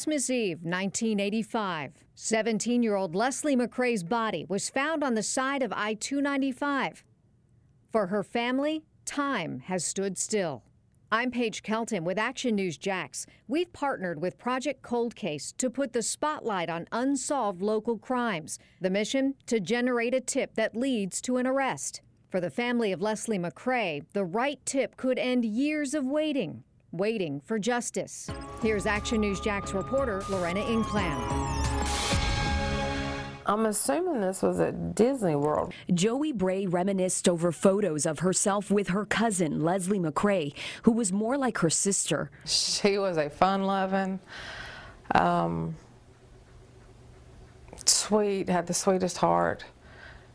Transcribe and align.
Christmas 0.00 0.30
Eve, 0.30 0.62
1985. 0.62 1.92
17 2.14 2.82
year 2.82 2.94
old 2.96 3.14
Leslie 3.14 3.54
McCray's 3.54 4.02
body 4.02 4.46
was 4.48 4.70
found 4.70 5.04
on 5.04 5.12
the 5.12 5.22
side 5.22 5.62
of 5.62 5.74
I 5.76 5.92
295. 5.92 7.04
For 7.92 8.06
her 8.06 8.22
family, 8.22 8.82
time 9.04 9.60
has 9.66 9.84
stood 9.84 10.16
still. 10.16 10.62
I'm 11.12 11.30
Paige 11.30 11.62
Kelton 11.62 12.02
with 12.02 12.16
Action 12.18 12.54
News 12.54 12.78
Jax. 12.78 13.26
We've 13.46 13.70
partnered 13.74 14.22
with 14.22 14.38
Project 14.38 14.80
Cold 14.80 15.14
Case 15.14 15.52
to 15.58 15.68
put 15.68 15.92
the 15.92 16.02
spotlight 16.02 16.70
on 16.70 16.88
unsolved 16.92 17.60
local 17.60 17.98
crimes. 17.98 18.58
The 18.80 18.88
mission 18.88 19.34
to 19.48 19.60
generate 19.60 20.14
a 20.14 20.20
tip 20.22 20.54
that 20.54 20.74
leads 20.74 21.20
to 21.20 21.36
an 21.36 21.46
arrest. 21.46 22.00
For 22.30 22.40
the 22.40 22.48
family 22.48 22.90
of 22.90 23.02
Leslie 23.02 23.38
McCray, 23.38 24.04
the 24.14 24.24
right 24.24 24.64
tip 24.64 24.96
could 24.96 25.18
end 25.18 25.44
years 25.44 25.92
of 25.92 26.06
waiting 26.06 26.64
waiting 26.92 27.40
for 27.40 27.58
justice. 27.58 28.28
Here's 28.62 28.86
Action 28.86 29.20
News 29.20 29.40
Jax 29.40 29.72
reporter 29.72 30.22
Lorena 30.28 30.60
Inclan. 30.62 31.60
I'm 33.46 33.66
assuming 33.66 34.20
this 34.20 34.42
was 34.42 34.60
at 34.60 34.94
Disney 34.94 35.34
World. 35.34 35.72
Joey 35.92 36.32
Bray 36.32 36.66
reminisced 36.66 37.28
over 37.28 37.50
photos 37.50 38.06
of 38.06 38.20
herself 38.20 38.70
with 38.70 38.88
her 38.88 39.04
cousin, 39.04 39.64
Leslie 39.64 39.98
McCray, 39.98 40.54
who 40.82 40.92
was 40.92 41.12
more 41.12 41.36
like 41.36 41.58
her 41.58 41.70
sister. 41.70 42.30
She 42.44 42.98
was 42.98 43.16
a 43.16 43.28
fun 43.28 43.64
loving, 43.64 44.20
um, 45.16 45.74
sweet, 47.84 48.48
had 48.48 48.68
the 48.68 48.74
sweetest 48.74 49.16
heart 49.16 49.64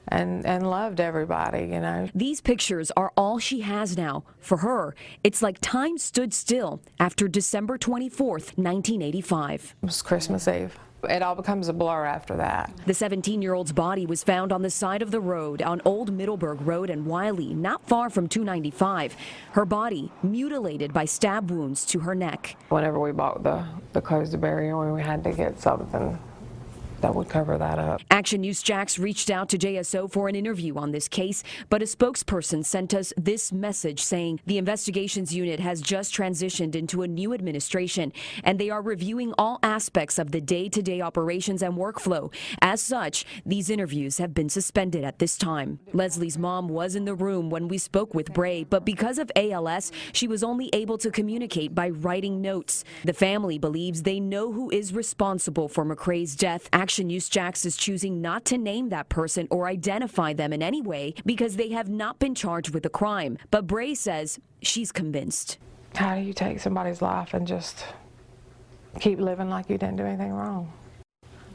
and 0.07 0.45
and 0.45 0.69
loved 0.69 0.99
everybody, 0.99 1.63
you 1.63 1.79
know. 1.79 2.09
These 2.13 2.41
pictures 2.41 2.91
are 2.95 3.11
all 3.17 3.39
she 3.39 3.61
has 3.61 3.97
now. 3.97 4.23
For 4.39 4.57
her, 4.57 4.95
it's 5.23 5.41
like 5.41 5.59
time 5.61 5.97
stood 5.97 6.33
still 6.33 6.81
after 6.99 7.27
December 7.27 7.77
24th, 7.77 8.57
1985. 8.57 9.75
It 9.81 9.85
was 9.85 10.01
Christmas 10.01 10.47
Eve. 10.47 10.77
It 11.09 11.21
all 11.21 11.35
becomes 11.35 11.67
a 11.67 11.73
blur 11.73 12.05
after 12.05 12.35
that. 12.37 12.71
The 12.85 12.93
17 12.93 13.41
year 13.41 13.53
old's 13.53 13.71
body 13.71 14.05
was 14.05 14.23
found 14.23 14.51
on 14.51 14.61
the 14.61 14.69
side 14.69 15.01
of 15.01 15.11
the 15.11 15.19
road 15.19 15.61
on 15.61 15.81
Old 15.85 16.11
Middleburg 16.11 16.61
Road 16.61 16.89
in 16.89 17.05
Wiley, 17.05 17.53
not 17.53 17.85
far 17.87 18.09
from 18.09 18.27
295. 18.27 19.15
Her 19.51 19.65
body 19.65 20.11
mutilated 20.23 20.93
by 20.93 21.05
stab 21.05 21.51
wounds 21.51 21.85
to 21.87 21.99
her 21.99 22.15
neck. 22.15 22.55
Whenever 22.69 22.99
we 22.99 23.11
bought 23.11 23.43
the, 23.43 23.65
the 23.93 24.01
clothes 24.01 24.31
to 24.31 24.37
bury 24.37 24.69
her, 24.69 24.93
we 24.93 25.01
had 25.01 25.23
to 25.25 25.31
get 25.31 25.59
something 25.59 26.17
that 27.01 27.13
would 27.13 27.29
cover 27.29 27.57
that 27.57 27.79
up. 27.79 28.01
Action 28.11 28.41
News 28.41 28.61
Jax 28.61 28.97
reached 28.97 29.29
out 29.29 29.49
to 29.49 29.57
JSO 29.57 30.11
for 30.11 30.27
an 30.27 30.35
interview 30.35 30.75
on 30.77 30.91
this 30.91 31.07
case, 31.07 31.43
but 31.69 31.81
a 31.81 31.85
spokesperson 31.85 32.65
sent 32.65 32.93
us 32.93 33.13
this 33.17 33.51
message 33.51 34.01
saying 34.01 34.39
the 34.45 34.57
investigations 34.57 35.33
unit 35.33 35.59
has 35.59 35.81
just 35.81 36.13
transitioned 36.13 36.75
into 36.75 37.01
a 37.01 37.07
new 37.07 37.33
administration 37.33 38.11
and 38.43 38.59
they 38.59 38.69
are 38.69 38.81
reviewing 38.81 39.33
all 39.37 39.59
aspects 39.63 40.19
of 40.19 40.31
the 40.31 40.41
day 40.41 40.69
to 40.69 40.81
day 40.81 41.01
operations 41.01 41.61
and 41.61 41.75
workflow. 41.75 42.33
As 42.61 42.81
such, 42.81 43.25
these 43.45 43.69
interviews 43.69 44.17
have 44.17 44.33
been 44.33 44.49
suspended 44.49 45.03
at 45.03 45.19
this 45.19 45.37
time. 45.37 45.79
Leslie's 45.93 46.37
mom 46.37 46.67
was 46.67 46.95
in 46.95 47.05
the 47.05 47.15
room 47.15 47.49
when 47.49 47.67
we 47.67 47.77
spoke 47.77 48.13
with 48.13 48.33
Bray, 48.33 48.63
but 48.63 48.85
because 48.85 49.17
of 49.17 49.31
ALS, 49.35 49.91
she 50.13 50.27
was 50.27 50.43
only 50.43 50.69
able 50.73 50.97
to 50.97 51.11
communicate 51.11 51.75
by 51.75 51.89
writing 51.89 52.41
notes. 52.41 52.83
The 53.03 53.13
family 53.13 53.57
believes 53.57 54.03
they 54.03 54.19
know 54.19 54.51
who 54.51 54.69
is 54.69 54.93
responsible 54.93 55.67
for 55.67 55.85
McCray's 55.85 56.35
death. 56.35 56.69
Action 56.85 57.07
News 57.07 57.29
Jax 57.29 57.65
is 57.65 57.77
choosing 57.77 58.21
not 58.21 58.45
to 58.45 58.59
name 58.59 58.89
that 58.89 59.09
person 59.09 59.47
or 59.49 59.65
identify 59.65 60.33
them 60.33 60.53
in 60.53 60.61
any 60.61 60.83
way 60.83 61.15
because 61.25 61.55
they 61.55 61.69
have 61.69 61.89
not 61.89 62.19
been 62.19 62.35
charged 62.35 62.75
with 62.75 62.85
a 62.85 62.91
crime. 62.91 63.39
But 63.49 63.65
Bray 63.65 63.95
says 63.95 64.39
she's 64.61 64.91
convinced. 64.91 65.57
How 65.95 66.13
do 66.13 66.21
you 66.21 66.31
take 66.31 66.59
somebody's 66.59 67.01
life 67.01 67.33
and 67.33 67.47
just 67.47 67.83
keep 68.99 69.19
living 69.19 69.49
like 69.49 69.67
you 69.67 69.79
didn't 69.79 69.95
do 69.95 70.03
anything 70.03 70.31
wrong? 70.31 70.71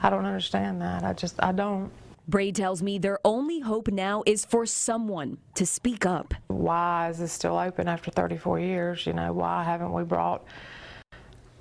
I 0.02 0.10
don't 0.10 0.26
understand 0.26 0.82
that. 0.82 1.04
I 1.04 1.12
just, 1.12 1.40
I 1.40 1.52
don't. 1.52 1.92
Bray 2.26 2.50
tells 2.50 2.82
me 2.82 2.98
their 2.98 3.20
only 3.24 3.60
hope 3.60 3.86
now 3.86 4.24
is 4.26 4.44
for 4.44 4.66
someone 4.66 5.38
to 5.54 5.64
speak 5.64 6.04
up. 6.04 6.34
Why 6.48 7.08
is 7.08 7.18
this 7.18 7.32
still 7.32 7.56
open 7.56 7.86
after 7.86 8.10
34 8.10 8.58
years? 8.58 9.06
You 9.06 9.12
know, 9.12 9.32
why 9.32 9.62
haven't 9.62 9.92
we 9.92 10.02
brought 10.02 10.44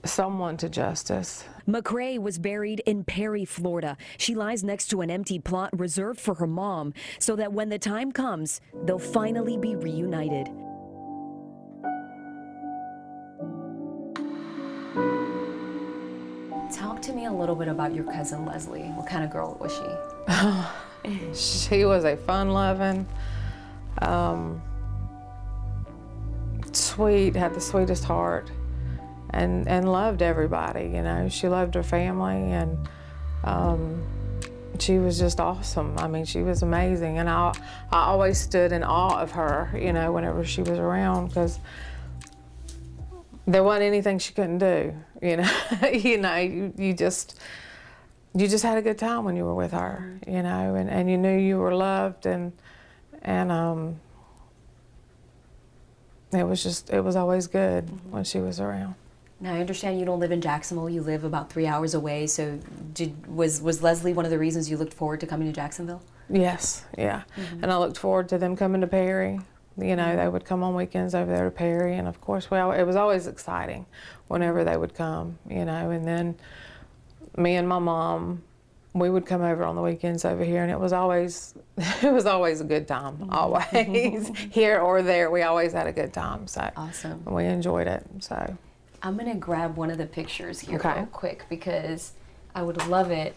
someone 0.05 0.57
to 0.57 0.69
justice. 0.69 1.45
McCray 1.67 2.17
was 2.17 2.39
buried 2.39 2.81
in 2.85 3.03
Perry, 3.03 3.45
Florida. 3.45 3.97
She 4.17 4.35
lies 4.35 4.63
next 4.63 4.87
to 4.87 5.01
an 5.01 5.11
empty 5.11 5.39
plot 5.39 5.69
reserved 5.77 6.19
for 6.19 6.35
her 6.35 6.47
mom 6.47 6.93
so 7.19 7.35
that 7.35 7.53
when 7.53 7.69
the 7.69 7.79
time 7.79 8.11
comes, 8.11 8.61
they'll 8.85 8.99
finally 8.99 9.57
be 9.57 9.75
reunited. 9.75 10.47
Talk 16.71 17.01
to 17.03 17.13
me 17.13 17.25
a 17.25 17.31
little 17.31 17.55
bit 17.55 17.67
about 17.67 17.93
your 17.93 18.05
cousin 18.05 18.45
Leslie. 18.45 18.83
What 18.95 19.07
kind 19.07 19.23
of 19.23 19.31
girl 19.31 19.57
was 19.59 19.73
she? 19.73 21.69
she 21.69 21.85
was 21.85 22.05
a 22.05 22.15
fun 22.15 22.49
loving, 22.49 23.07
um, 24.01 24.61
sweet, 26.71 27.35
had 27.35 27.53
the 27.53 27.61
sweetest 27.61 28.03
heart 28.03 28.51
and 29.31 29.67
and 29.67 29.91
loved 29.91 30.21
everybody. 30.21 30.85
You 30.85 31.03
know, 31.03 31.29
she 31.29 31.47
loved 31.47 31.75
her 31.75 31.83
family, 31.83 32.51
and 32.51 32.87
um, 33.43 34.03
she 34.79 34.97
was 34.97 35.19
just 35.19 35.39
awesome. 35.39 35.97
I 35.97 36.07
mean, 36.07 36.25
she 36.25 36.41
was 36.41 36.63
amazing, 36.63 37.17
and 37.17 37.29
I 37.29 37.53
I 37.91 38.05
always 38.05 38.39
stood 38.39 38.71
in 38.71 38.83
awe 38.83 39.19
of 39.19 39.31
her. 39.31 39.69
You 39.79 39.93
know, 39.93 40.11
whenever 40.11 40.43
she 40.43 40.61
was 40.61 40.79
around, 40.79 41.27
because 41.27 41.59
there 43.45 43.63
wasn't 43.63 43.83
anything 43.83 44.19
she 44.19 44.33
couldn't 44.33 44.59
do. 44.59 44.93
You 45.21 45.37
know, 45.37 45.51
you 45.91 46.17
know, 46.17 46.35
you, 46.35 46.73
you 46.77 46.93
just 46.93 47.39
you 48.35 48.47
just 48.47 48.63
had 48.63 48.77
a 48.77 48.81
good 48.81 48.97
time 48.97 49.25
when 49.25 49.35
you 49.35 49.45
were 49.45 49.55
with 49.55 49.71
her. 49.71 50.19
You 50.27 50.43
know, 50.43 50.75
and, 50.75 50.89
and 50.89 51.09
you 51.09 51.17
knew 51.17 51.37
you 51.37 51.57
were 51.57 51.75
loved, 51.75 52.25
and 52.25 52.53
and 53.21 53.51
um, 53.51 53.99
it 56.31 56.43
was 56.43 56.63
just 56.63 56.89
it 56.89 57.01
was 57.01 57.15
always 57.15 57.47
good 57.47 57.89
when 58.11 58.23
she 58.23 58.39
was 58.39 58.59
around. 58.59 58.95
Now 59.41 59.53
I 59.53 59.59
understand 59.59 59.99
you 59.99 60.05
don't 60.05 60.19
live 60.19 60.31
in 60.31 60.41
Jacksonville. 60.41 60.89
You 60.89 61.01
live 61.01 61.23
about 61.23 61.51
three 61.51 61.65
hours 61.65 61.93
away. 61.93 62.27
So, 62.27 62.59
did 62.93 63.27
was 63.27 63.61
was 63.61 63.81
Leslie 63.81 64.13
one 64.13 64.25
of 64.25 64.31
the 64.31 64.39
reasons 64.39 64.69
you 64.69 64.77
looked 64.77 64.93
forward 64.93 65.21
to 65.21 65.27
coming 65.27 65.47
to 65.47 65.53
Jacksonville? 65.53 66.01
Yes, 66.29 66.85
yeah. 66.97 67.23
Mm-hmm. 67.37 67.63
And 67.63 67.71
I 67.71 67.77
looked 67.77 67.97
forward 67.97 68.29
to 68.29 68.37
them 68.37 68.55
coming 68.55 68.81
to 68.81 68.87
Perry. 68.87 69.39
You 69.77 69.95
know, 69.95 70.15
they 70.17 70.27
would 70.27 70.43
come 70.43 70.61
on 70.61 70.75
weekends 70.75 71.15
over 71.15 71.31
there 71.31 71.45
to 71.45 71.51
Perry, 71.51 71.95
and 71.95 72.07
of 72.07 72.19
course, 72.19 72.51
well, 72.51 72.73
it 72.73 72.83
was 72.83 72.97
always 72.97 73.27
exciting 73.27 73.85
whenever 74.27 74.65
they 74.65 74.75
would 74.75 74.93
come. 74.93 75.39
You 75.49 75.63
know, 75.63 75.89
and 75.91 76.05
then 76.05 76.35
me 77.37 77.55
and 77.55 77.67
my 77.67 77.79
mom, 77.79 78.43
we 78.93 79.09
would 79.09 79.25
come 79.25 79.41
over 79.41 79.63
on 79.63 79.77
the 79.77 79.81
weekends 79.81 80.25
over 80.25 80.43
here, 80.43 80.63
and 80.63 80.71
it 80.71 80.79
was 80.79 80.91
always 80.91 81.55
it 81.77 82.11
was 82.11 82.25
always 82.25 82.59
a 82.59 82.65
good 82.65 82.89
time. 82.89 83.17
Mm-hmm. 83.17 83.33
Always 83.33 84.27
here 84.51 84.79
or 84.79 85.01
there, 85.01 85.31
we 85.31 85.43
always 85.43 85.71
had 85.71 85.87
a 85.87 85.93
good 85.93 86.11
time. 86.11 86.45
So 86.47 86.69
awesome. 86.75 87.23
We 87.23 87.45
enjoyed 87.45 87.87
it. 87.87 88.05
So. 88.19 88.57
I'm 89.01 89.17
gonna 89.17 89.35
grab 89.35 89.77
one 89.77 89.91
of 89.91 89.97
the 89.97 90.05
pictures 90.05 90.59
here 90.59 90.79
okay. 90.79 90.95
real 90.95 91.05
quick 91.07 91.45
because 91.49 92.13
I 92.55 92.63
would 92.63 92.87
love 92.87 93.11
it. 93.11 93.35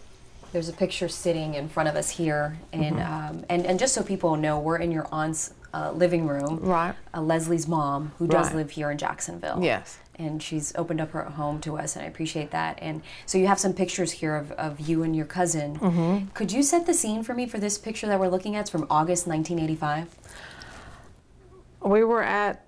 There's 0.53 0.69
a 0.69 0.73
picture 0.73 1.09
sitting 1.09 1.55
in 1.55 1.69
front 1.69 1.89
of 1.89 1.97
us 1.97 2.11
here, 2.11 2.59
and 2.73 2.97
mm-hmm. 2.97 3.37
um, 3.37 3.45
and 3.49 3.67
and 3.67 3.79
just 3.79 3.95
so 3.95 4.03
people 4.03 4.37
know, 4.37 4.59
we're 4.59 4.77
in 4.77 4.93
your 4.93 5.07
aunt's 5.13 5.55
uh, 5.73 5.93
living 5.93 6.27
room. 6.27 6.59
Right. 6.61 6.95
Uh, 7.15 7.23
Leslie's 7.23 7.67
mom, 7.67 8.13
who 8.19 8.27
does 8.27 8.49
right. 8.49 8.57
live 8.57 8.71
here 8.73 8.91
in 8.91 8.99
Jacksonville. 8.99 9.63
Yes. 9.63 9.99
And 10.17 10.43
she's 10.43 10.75
opened 10.77 11.01
up 11.01 11.13
her 11.13 11.25
home 11.25 11.61
to 11.63 11.79
us, 11.79 11.97
and 11.97 12.05
I 12.05 12.09
appreciate 12.09 12.51
that. 12.51 12.79
And 12.83 13.03
so 13.25 13.39
you 13.39 13.47
have 13.47 13.59
some 13.59 13.73
pictures 13.73 14.13
here 14.13 14.37
of, 14.37 14.53
of 14.53 14.79
you 14.79 15.03
and 15.03 15.17
your 15.17 15.25
cousin. 15.25 15.79
Mm-hmm. 15.79 16.29
Could 16.35 16.53
you 16.53 16.63
set 16.63 16.87
the 16.87 16.93
scene 16.93 17.23
for 17.23 17.33
me 17.33 17.47
for 17.47 17.59
this 17.59 17.79
picture 17.79 18.07
that 18.07 18.21
we're 18.21 18.29
looking 18.29 18.55
at? 18.55 18.63
It's 18.63 18.71
from 18.71 18.87
August 18.91 19.27
1985. 19.27 20.15
We 21.81 22.05
were 22.05 22.23
at 22.23 22.67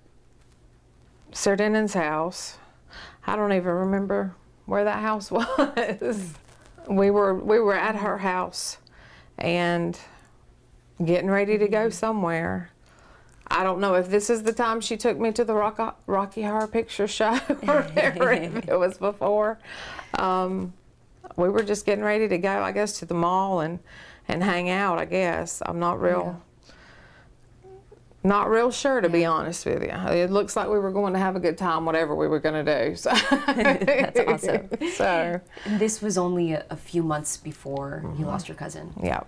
Sir 1.32 1.54
Denon's 1.54 1.94
house 1.94 2.56
I 3.26 3.36
don't 3.36 3.52
even 3.52 3.72
remember 3.72 4.34
where 4.66 4.84
that 4.84 5.00
house 5.00 5.30
was. 5.30 6.34
we 6.88 7.10
were 7.10 7.34
we 7.34 7.58
were 7.58 7.74
at 7.74 7.96
her 7.96 8.18
house 8.18 8.78
and 9.38 9.98
getting 11.04 11.30
ready 11.30 11.58
to 11.58 11.68
go 11.68 11.88
somewhere. 11.88 12.70
I 13.46 13.62
don't 13.62 13.80
know 13.80 13.94
if 13.94 14.08
this 14.08 14.30
is 14.30 14.42
the 14.42 14.52
time 14.52 14.80
she 14.80 14.96
took 14.96 15.18
me 15.18 15.30
to 15.32 15.44
the 15.44 15.54
Rock, 15.54 16.00
Rocky 16.06 16.42
Horror 16.42 16.66
Picture 16.66 17.06
Show 17.06 17.32
or 17.68 17.86
if 17.94 18.68
it 18.68 18.68
was 18.78 18.96
before. 18.96 19.58
Um, 20.14 20.72
we 21.36 21.48
were 21.48 21.62
just 21.62 21.84
getting 21.84 22.04
ready 22.04 22.26
to 22.28 22.38
go, 22.38 22.62
I 22.62 22.72
guess, 22.72 22.98
to 23.00 23.06
the 23.06 23.14
mall 23.14 23.60
and, 23.60 23.80
and 24.28 24.42
hang 24.42 24.70
out, 24.70 24.98
I 24.98 25.04
guess. 25.04 25.62
I'm 25.66 25.78
not 25.78 26.00
real 26.00 26.40
not 28.24 28.48
real 28.48 28.70
sure, 28.70 29.02
to 29.02 29.08
be 29.10 29.26
honest 29.26 29.66
with 29.66 29.82
you. 29.82 29.90
It 29.90 30.30
looks 30.30 30.56
like 30.56 30.68
we 30.68 30.78
were 30.78 30.90
going 30.90 31.12
to 31.12 31.18
have 31.18 31.36
a 31.36 31.40
good 31.40 31.58
time, 31.58 31.84
whatever 31.84 32.16
we 32.16 32.26
were 32.26 32.40
going 32.40 32.64
to 32.64 32.88
do. 32.88 32.96
So. 32.96 33.10
That's 33.46 34.20
awesome. 34.20 34.70
So 34.94 35.40
this 35.66 36.00
was 36.00 36.16
only 36.16 36.52
a, 36.52 36.64
a 36.70 36.76
few 36.76 37.02
months 37.02 37.36
before 37.36 38.02
mm-hmm. 38.04 38.20
you 38.20 38.26
lost 38.26 38.48
your 38.48 38.56
cousin. 38.56 38.94
Yeah. 39.02 39.24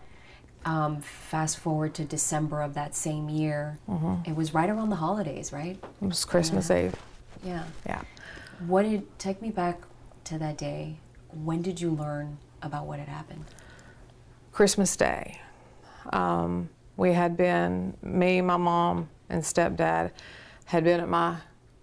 Um, 0.64 1.00
fast 1.00 1.58
forward 1.58 1.94
to 1.94 2.04
December 2.04 2.62
of 2.62 2.74
that 2.74 2.94
same 2.94 3.28
year. 3.28 3.78
Mm-hmm. 3.88 4.30
It 4.30 4.34
was 4.34 4.54
right 4.54 4.70
around 4.70 4.88
the 4.88 4.96
holidays, 4.96 5.52
right? 5.52 5.78
It 6.00 6.06
was 6.06 6.24
Christmas 6.24 6.70
yeah. 6.70 6.86
Eve. 6.86 6.94
Yeah. 7.44 7.64
Yeah. 7.84 8.02
What 8.66 8.82
did 8.82 9.18
take 9.18 9.42
me 9.42 9.50
back 9.50 9.82
to 10.24 10.38
that 10.38 10.56
day? 10.56 10.96
When 11.32 11.60
did 11.60 11.80
you 11.80 11.90
learn 11.90 12.38
about 12.62 12.86
what 12.86 12.98
had 12.98 13.08
happened? 13.08 13.44
Christmas 14.52 14.96
Day. 14.96 15.40
Um, 16.12 16.70
we 16.96 17.12
had 17.12 17.36
been, 17.36 17.96
me, 18.02 18.40
my 18.40 18.56
mom, 18.56 19.08
and 19.28 19.42
stepdad 19.42 20.12
had 20.66 20.84
been 20.84 21.00
at 21.00 21.08
my 21.08 21.36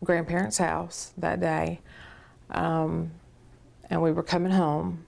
grandparents' 0.04 0.58
house 0.58 1.14
that 1.18 1.40
day. 1.40 1.80
Um, 2.52 3.12
and 3.90 4.02
we 4.02 4.12
were 4.12 4.24
coming 4.24 4.52
home. 4.52 5.06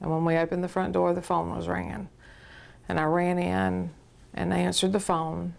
And 0.00 0.10
when 0.10 0.24
we 0.24 0.36
opened 0.36 0.64
the 0.64 0.68
front 0.68 0.92
door, 0.92 1.14
the 1.14 1.22
phone 1.22 1.54
was 1.54 1.68
ringing. 1.68 2.08
And 2.88 3.00
I 3.00 3.04
ran 3.04 3.38
in 3.38 3.90
and 4.34 4.52
answered 4.52 4.92
the 4.92 5.00
phone. 5.00 5.54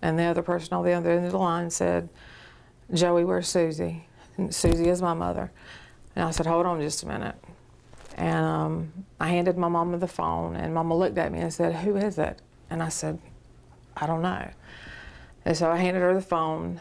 And 0.00 0.18
the 0.18 0.24
other 0.24 0.42
person 0.42 0.74
on 0.74 0.84
the 0.84 0.92
other 0.92 1.10
end 1.10 1.26
of 1.26 1.32
the 1.32 1.38
line 1.38 1.70
said, 1.70 2.08
Joey, 2.92 3.24
where's 3.24 3.48
Susie? 3.48 4.06
And 4.36 4.54
Susie 4.54 4.88
is 4.88 5.02
my 5.02 5.14
mother. 5.14 5.50
And 6.14 6.24
I 6.24 6.30
said, 6.30 6.46
hold 6.46 6.66
on 6.66 6.80
just 6.80 7.02
a 7.02 7.06
minute. 7.06 7.34
And 8.18 8.44
um, 8.44 8.92
I 9.20 9.28
handed 9.28 9.56
my 9.56 9.68
mama 9.68 9.96
the 9.98 10.08
phone, 10.08 10.56
and 10.56 10.74
mama 10.74 10.96
looked 10.96 11.18
at 11.18 11.30
me 11.30 11.38
and 11.38 11.54
said, 11.54 11.72
Who 11.76 11.96
is 11.96 12.18
it? 12.18 12.42
And 12.70 12.82
I 12.82 12.88
said, 12.88 13.18
I 13.96 14.06
don't 14.06 14.22
know. 14.22 14.48
And 15.44 15.56
so 15.56 15.70
I 15.70 15.76
handed 15.76 16.00
her 16.00 16.14
the 16.14 16.20
phone, 16.20 16.80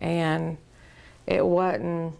and 0.00 0.56
it 1.26 1.44
wasn't 1.44 2.14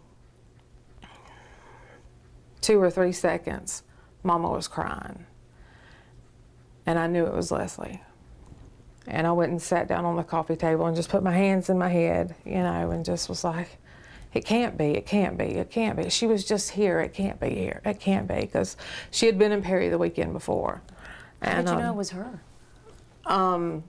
two 2.61 2.81
or 2.81 2.91
three 2.91 3.13
seconds, 3.13 3.83
mama 4.23 4.49
was 4.49 4.69
crying. 4.69 5.27
And 6.87 6.99
I 6.99 7.07
knew 7.07 7.27
it 7.27 7.35
was 7.35 7.51
Leslie. 7.51 8.01
And 9.07 9.27
I 9.27 9.33
went 9.33 9.51
and 9.51 9.61
sat 9.61 9.89
down 9.89 10.05
on 10.05 10.17
the 10.17 10.23
coffee 10.23 10.57
table 10.57 10.87
and 10.87 10.95
just 10.95 11.09
put 11.09 11.23
my 11.23 11.33
hands 11.33 11.69
in 11.69 11.77
my 11.77 11.89
head, 11.89 12.37
you 12.45 12.55
know, 12.55 12.91
and 12.93 13.05
just 13.05 13.29
was 13.29 13.43
like, 13.43 13.79
it 14.33 14.45
can't 14.45 14.79
be, 14.79 14.93
it 14.93 15.05
can't 15.05 15.37
be, 15.37 15.45
it 15.45 15.71
can't 15.71 15.97
be. 15.97 16.09
She 16.09 16.27
was 16.27 16.45
just 16.45 16.71
here, 16.71 17.01
it 17.01 17.13
can't 17.13 17.39
be 17.39 17.51
here, 17.51 17.83
it 17.85 18.01
can't 18.01 18.27
be, 18.29 18.37
because 18.37 18.77
she 19.11 19.27
had 19.27 19.39
been 19.39 19.53
in 19.53 19.61
Perry 19.61 19.89
the 19.89 19.99
weekend 19.99 20.33
before. 20.33 20.81
How 21.43 21.57
did 21.57 21.69
you 21.69 21.75
know 21.77 21.89
um, 21.89 21.95
it 21.95 21.97
was 21.97 22.11
her? 22.11 22.41
Um, 23.27 23.85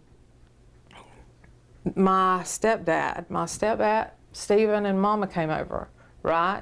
my 1.96 2.42
stepdad, 2.44 3.30
my 3.30 3.46
stepdad, 3.46 4.12
Stephen 4.32 4.86
and 4.86 5.02
Mama 5.02 5.28
came 5.28 5.50
over, 5.50 5.90
right? 6.22 6.62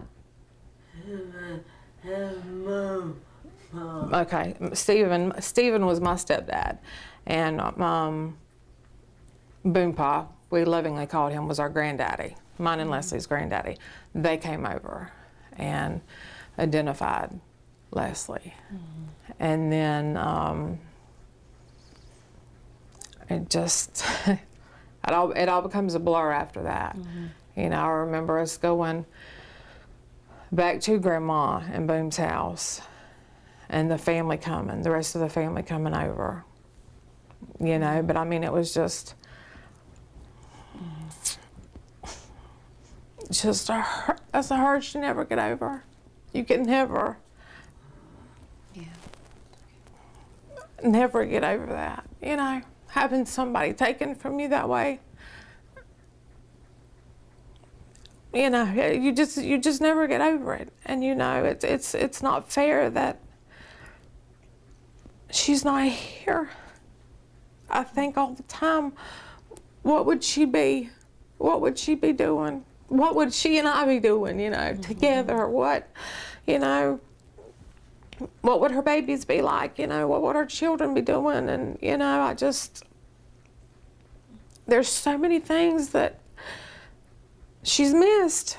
Okay, 4.14 4.56
Stephen. 4.74 5.34
Stephen 5.40 5.86
was 5.86 6.02
my 6.02 6.16
stepdad, 6.16 6.80
and 7.26 7.62
um, 7.62 8.38
Boompa, 9.66 10.28
we 10.50 10.66
lovingly 10.66 11.06
called 11.06 11.32
him, 11.32 11.48
was 11.48 11.60
our 11.60 11.70
granddaddy. 11.70 12.36
Mine 12.58 12.80
and 12.82 12.90
Leslie's 12.90 13.26
granddaddy. 13.26 13.78
They 14.14 14.38
came 14.38 14.66
over 14.66 15.12
and 15.58 16.02
identified 16.60 17.40
Leslie, 17.92 18.54
mm-hmm. 18.74 19.32
and 19.40 19.72
then 19.72 20.18
um, 20.18 20.80
it 23.32 23.50
just 23.50 24.06
it 24.28 24.40
all 25.08 25.32
it 25.32 25.48
all 25.48 25.62
becomes 25.62 25.96
a 25.96 26.00
blur 26.00 26.32
after 26.32 26.64
that. 26.64 26.98
Mm-hmm. 26.98 27.26
You 27.56 27.70
know, 27.70 27.82
I 27.82 27.90
remember 27.90 28.40
us 28.40 28.58
going 28.58 29.06
back 30.52 30.82
to 30.82 30.98
Grandma 31.00 31.62
and 31.72 31.88
Boom's 31.88 32.18
house 32.18 32.82
and 33.70 33.90
the 33.90 33.98
family 33.98 34.38
coming, 34.38 34.82
the 34.82 34.92
rest 34.92 35.16
of 35.16 35.22
the 35.22 35.30
family 35.30 35.64
coming 35.64 35.94
over. 35.96 36.44
You 37.60 37.80
know, 37.80 38.04
but 38.04 38.18
I 38.18 38.24
mean, 38.24 38.44
it 38.44 38.52
was 38.52 38.74
just, 38.74 39.16
just 43.30 43.70
a 43.70 43.82
hurt, 43.82 44.22
that's 44.32 44.52
a 44.52 44.58
hurt 44.58 44.94
you 44.94 45.02
never 45.02 45.26
get 45.26 45.40
over. 45.40 45.84
You 46.34 46.44
can 46.44 46.64
never, 46.64 47.18
yeah. 48.74 48.84
never 50.84 51.26
get 51.26 51.44
over 51.44 51.66
that. 51.68 52.06
You 52.22 52.36
know, 52.36 52.62
having 52.92 53.26
somebody 53.26 53.74
taken 53.74 54.16
from 54.16 54.40
you 54.40 54.48
that 54.50 54.70
way. 54.70 55.00
you 58.34 58.50
know, 58.50 58.64
you 58.64 59.14
just 59.14 59.38
you 59.38 59.58
just 59.58 59.82
never 59.82 60.08
get 60.08 60.22
over 60.22 60.54
it, 60.54 60.70
and 60.86 61.04
you 61.04 61.14
know 61.14 61.44
it's 61.44 61.64
it's 61.64 61.94
it's 61.94 62.24
not 62.24 62.50
fair 62.50 62.90
that 62.90 63.20
she's 65.30 65.66
not 65.66 65.84
here. 65.88 66.50
I 67.70 67.84
think 67.84 68.18
all 68.18 68.34
the 68.34 68.44
time, 68.44 68.94
what 69.82 70.06
would 70.06 70.24
she 70.24 70.46
be? 70.46 70.90
What 71.38 71.62
would 71.62 71.78
she 71.78 71.96
be 71.96 72.14
doing? 72.14 72.64
What 72.88 73.16
would 73.16 73.34
she 73.34 73.58
and 73.58 73.68
I 73.68 73.86
be 73.86 74.00
doing? 74.00 74.40
You 74.40 74.52
know, 74.52 74.58
mm-hmm. 74.58 74.82
together? 74.82 75.48
What, 75.48 75.90
you 76.46 76.60
know, 76.60 77.00
what 78.42 78.60
would 78.62 78.72
her 78.72 78.82
babies 78.82 79.26
be 79.26 79.42
like? 79.42 79.80
You 79.80 79.88
know, 79.88 80.08
what 80.08 80.22
would 80.22 80.36
her 80.36 80.46
children 80.46 80.94
be 80.94 81.02
doing? 81.02 81.50
And 81.50 81.78
you 81.82 81.98
know, 81.98 82.22
I 82.22 82.34
just 82.34 82.84
there's 84.68 84.88
so 84.88 85.18
many 85.18 85.40
things 85.40 85.90
that 85.90 86.20
she's 87.64 87.94
missed 87.94 88.58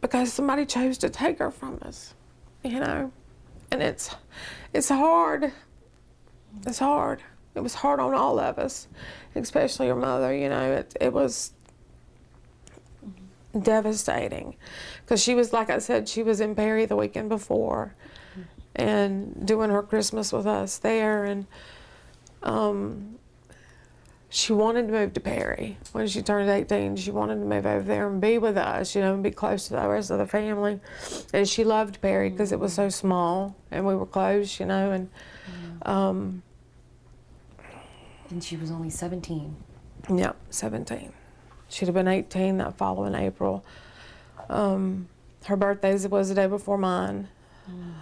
because 0.00 0.32
somebody 0.32 0.66
chose 0.66 0.98
to 0.98 1.08
take 1.08 1.38
her 1.38 1.50
from 1.50 1.78
us, 1.82 2.14
you 2.62 2.80
know. 2.80 3.12
And 3.70 3.82
it's 3.82 4.14
it's 4.72 4.88
hard. 4.88 5.52
It's 6.66 6.78
hard. 6.78 7.22
It 7.54 7.60
was 7.60 7.74
hard 7.74 8.00
on 8.00 8.14
all 8.14 8.38
of 8.38 8.58
us, 8.58 8.88
especially 9.34 9.86
your 9.86 9.96
mother, 9.96 10.34
you 10.34 10.48
know. 10.48 10.72
It 10.72 10.96
it 11.00 11.12
was 11.12 11.52
devastating 13.62 14.56
because 15.02 15.22
she 15.22 15.34
was 15.34 15.52
like 15.52 15.70
I 15.70 15.78
said, 15.78 16.08
she 16.08 16.22
was 16.22 16.40
in 16.40 16.54
Perry 16.54 16.86
the 16.86 16.96
weekend 16.96 17.28
before 17.28 17.94
and 18.76 19.46
doing 19.46 19.70
her 19.70 19.82
Christmas 19.82 20.32
with 20.32 20.46
us 20.46 20.78
there 20.78 21.24
and 21.24 21.46
um, 22.42 23.18
she 24.34 24.52
wanted 24.52 24.88
to 24.88 24.92
move 24.92 25.12
to 25.12 25.20
Perry 25.20 25.78
when 25.92 26.08
she 26.08 26.20
turned 26.20 26.50
18. 26.50 26.96
She 26.96 27.12
wanted 27.12 27.36
to 27.36 27.44
move 27.46 27.64
over 27.64 27.84
there 27.84 28.08
and 28.08 28.20
be 28.20 28.38
with 28.38 28.56
us, 28.56 28.94
you 28.96 29.00
know, 29.00 29.14
and 29.14 29.22
be 29.22 29.30
close 29.30 29.68
to 29.68 29.74
the 29.74 29.88
rest 29.88 30.10
of 30.10 30.18
the 30.18 30.26
family. 30.26 30.80
And 31.32 31.48
she 31.48 31.62
loved 31.62 32.00
Perry 32.00 32.30
because 32.30 32.50
it 32.50 32.58
was 32.58 32.72
so 32.72 32.88
small 32.88 33.54
and 33.70 33.86
we 33.86 33.94
were 33.94 34.06
close, 34.06 34.58
you 34.58 34.66
know. 34.66 34.90
And 34.90 35.08
um, 35.82 36.42
and 38.28 38.42
she 38.42 38.56
was 38.56 38.72
only 38.72 38.90
17. 38.90 39.54
Yep, 40.12 40.36
17. 40.50 41.12
She'd 41.74 41.86
have 41.86 41.94
been 41.94 42.06
18 42.06 42.58
that 42.58 42.78
following 42.78 43.16
April. 43.16 43.64
Um, 44.48 45.08
her 45.46 45.56
birthday 45.56 45.94
was 46.06 46.28
the 46.28 46.34
day 46.36 46.46
before 46.46 46.78
mine. 46.78 47.26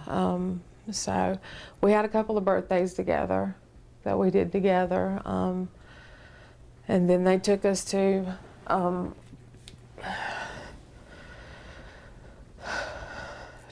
Um, 0.05 0.61
so 0.91 1.39
we 1.81 1.91
had 1.91 2.05
a 2.05 2.07
couple 2.07 2.37
of 2.37 2.45
birthdays 2.45 2.93
together 2.93 3.55
that 4.03 4.19
we 4.19 4.29
did 4.29 4.51
together. 4.51 5.19
Um, 5.25 5.69
and 6.87 7.09
then 7.09 7.23
they 7.23 7.39
took 7.39 7.65
us 7.65 7.83
to 7.85 8.37
um, 8.67 9.15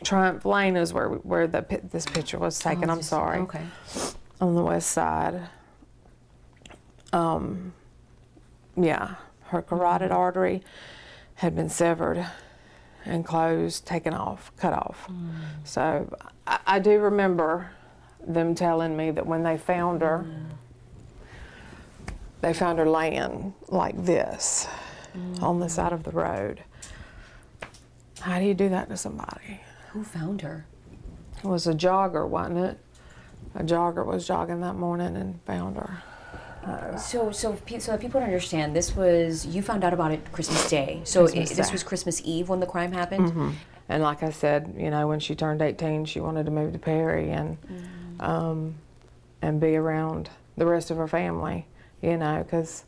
Triumph 0.03 0.45
Lane 0.45 0.77
is 0.77 0.93
where 0.93 1.09
where 1.09 1.45
the 1.45 1.63
this 1.91 2.07
picture 2.07 2.39
was 2.39 2.57
taken. 2.57 2.89
Oh, 2.89 2.93
I'm 2.93 3.03
sorry. 3.03 3.41
Okay. 3.41 3.65
On 4.39 4.55
the 4.55 4.63
west 4.63 4.89
side. 4.89 5.47
Um, 7.13 7.73
yeah, 8.75 9.15
her 9.51 9.61
carotid 9.61 10.09
mm-hmm. 10.09 10.17
artery 10.17 10.63
had 11.35 11.55
been 11.55 11.69
severed 11.69 12.25
and 13.05 13.25
closed, 13.25 13.85
taken 13.85 14.13
off, 14.13 14.51
cut 14.57 14.73
off. 14.73 15.07
Mm. 15.09 15.31
So 15.63 16.17
I, 16.45 16.59
I, 16.67 16.79
do 16.79 16.99
remember 16.99 17.71
them 18.25 18.53
telling 18.53 18.95
me 18.95 19.09
that 19.11 19.25
when 19.25 19.43
they 19.43 19.57
found 19.57 20.01
her. 20.01 20.25
Mm 20.27 20.57
they 22.41 22.53
found 22.53 22.79
her 22.79 22.89
laying 22.89 23.53
like 23.69 24.03
this 24.03 24.67
mm. 25.15 25.41
on 25.41 25.59
the 25.59 25.69
side 25.69 25.93
of 25.93 26.03
the 26.03 26.11
road. 26.11 26.63
How 28.19 28.39
do 28.39 28.45
you 28.45 28.53
do 28.53 28.69
that 28.69 28.89
to 28.89 28.97
somebody? 28.97 29.61
Who 29.91 30.03
found 30.03 30.41
her? 30.41 30.65
It 31.37 31.47
was 31.47 31.67
a 31.67 31.73
jogger, 31.73 32.27
wasn't 32.27 32.59
it? 32.59 32.79
A 33.55 33.63
jogger 33.63 34.05
was 34.05 34.27
jogging 34.27 34.61
that 34.61 34.75
morning 34.75 35.15
and 35.15 35.41
found 35.43 35.77
her. 35.77 36.03
Uh, 36.63 36.95
so, 36.95 37.31
so, 37.31 37.57
so 37.79 37.91
that 37.91 37.99
people 37.99 38.21
understand, 38.21 38.75
this 38.75 38.95
was 38.95 39.45
you 39.45 39.61
found 39.61 39.83
out 39.83 39.93
about 39.93 40.11
it 40.11 40.31
Christmas 40.31 40.69
Day. 40.69 41.01
So 41.03 41.21
Christmas 41.23 41.51
it, 41.51 41.55
this 41.55 41.71
was 41.71 41.83
Christmas 41.83 42.21
Eve 42.23 42.49
when 42.49 42.59
the 42.59 42.67
crime 42.67 42.91
happened. 42.91 43.29
Mm-hmm. 43.29 43.51
And 43.89 44.03
like 44.03 44.23
I 44.23 44.29
said, 44.29 44.75
you 44.77 44.89
know, 44.89 45.07
when 45.07 45.19
she 45.19 45.35
turned 45.35 45.61
18, 45.61 46.05
she 46.05 46.19
wanted 46.19 46.45
to 46.45 46.51
move 46.51 46.73
to 46.73 46.79
Perry 46.79 47.31
and 47.31 47.57
mm. 47.61 48.23
um, 48.23 48.75
and 49.41 49.59
be 49.59 49.75
around 49.75 50.29
the 50.55 50.65
rest 50.65 50.91
of 50.91 50.97
her 50.97 51.07
family 51.07 51.65
you 52.01 52.17
know, 52.17 52.43
because 52.43 52.83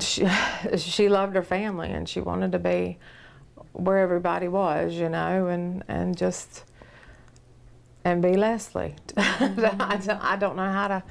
she, 0.00 0.28
she 0.76 1.08
loved 1.08 1.34
her 1.34 1.42
family 1.42 1.90
and 1.90 2.08
she 2.08 2.20
wanted 2.20 2.52
to 2.52 2.58
be 2.58 2.98
where 3.72 3.98
everybody 3.98 4.48
was, 4.48 4.94
you 4.94 5.08
know, 5.08 5.46
and, 5.48 5.82
and 5.88 6.16
just, 6.16 6.64
and 8.04 8.22
be 8.22 8.36
Leslie. 8.36 8.96
Mm-hmm. 9.34 9.82
I, 9.82 9.96
don't, 9.96 10.24
I 10.24 10.36
don't 10.36 10.56
know 10.56 10.70
how 10.70 10.88
to. 10.88 11.02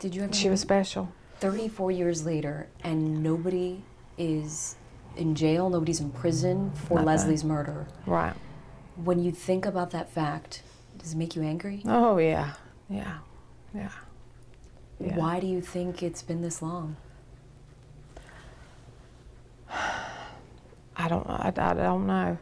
Did 0.00 0.14
you 0.14 0.22
ever? 0.22 0.32
She 0.32 0.48
was 0.48 0.60
special. 0.60 1.12
34 1.40 1.90
years 1.92 2.24
later, 2.26 2.68
and 2.82 3.22
nobody 3.22 3.82
is 4.18 4.76
in 5.16 5.34
jail, 5.34 5.68
nobody's 5.68 6.00
in 6.00 6.10
prison 6.10 6.72
for 6.72 6.94
Nothing. 6.94 7.06
Leslie's 7.06 7.44
murder. 7.44 7.86
Right. 8.06 8.34
When 8.96 9.22
you 9.22 9.30
think 9.30 9.66
about 9.66 9.90
that 9.90 10.10
fact, 10.10 10.62
does 10.98 11.12
it 11.12 11.16
make 11.18 11.36
you 11.36 11.42
angry? 11.42 11.82
Oh 11.84 12.16
yeah, 12.16 12.54
yeah, 12.88 13.18
yeah. 13.74 13.90
yeah. 14.98 15.16
Why 15.16 15.38
do 15.38 15.46
you 15.46 15.60
think 15.60 16.02
it's 16.02 16.22
been 16.22 16.40
this 16.40 16.62
long? 16.62 16.96
I 19.70 21.08
don't. 21.08 21.26
I, 21.28 21.52
I 21.56 21.74
don't 21.74 22.06
know. 22.06 22.38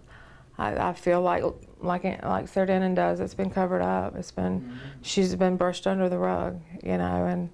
I, 0.59 0.89
I 0.89 0.93
feel 0.93 1.23
like 1.23 1.45
like 1.81 2.05
like 2.25 2.49
Sarah 2.49 2.67
Denon 2.67 2.95
does. 2.95 3.21
It's 3.21 3.35
been 3.35 3.51
covered 3.51 3.83
up. 3.83 4.17
It's 4.17 4.33
been 4.33 4.61
mm-hmm. 4.61 4.77
she's 5.03 5.35
been 5.35 5.57
brushed 5.57 5.87
under 5.87 6.09
the 6.09 6.19
rug, 6.19 6.61
you 6.83 6.99
know, 6.99 7.25
and 7.27 7.51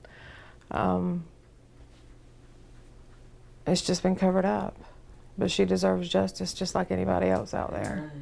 um, 0.71 1.25
it's 3.67 3.83
just 3.83 4.03
been 4.03 4.17
covered 4.17 4.47
up. 4.47 4.77
But 5.37 5.51
she 5.51 5.65
deserves 5.65 6.09
justice 6.09 6.55
just 6.55 6.75
like 6.75 6.91
anybody 6.91 7.29
else 7.29 7.55
out 7.55 7.73
there. 7.73 8.13